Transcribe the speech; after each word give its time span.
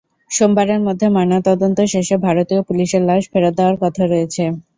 সোমবারের 0.31 0.81
মধ্যে 0.87 1.07
ময়নাতদন্ত 1.09 1.79
শেষে 1.93 2.15
ভারতীয় 2.25 2.61
পুলিশের 2.67 3.01
লাশ 3.09 3.23
ফেরত 3.31 3.53
দেওয়ার 3.57 3.75
কথা 3.83 4.03
রয়েছে। 4.05 4.43